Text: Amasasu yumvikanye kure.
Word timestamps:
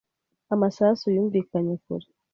Amasasu 0.53 1.05
yumvikanye 1.15 1.75
kure. 1.83 2.07